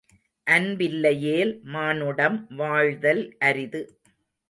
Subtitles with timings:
[0.47, 3.83] அன்பில்லையேல் மானுடம் வாழ்தல் அரிது.